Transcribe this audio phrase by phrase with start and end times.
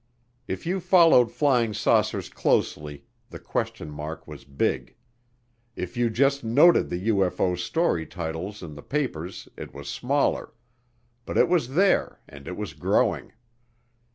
[0.47, 4.95] If you followed flying saucers closely the question mark was big,
[5.75, 10.53] if you just noted the UFO story titles in the papers it was smaller,
[11.23, 13.33] but it was there and it was growing.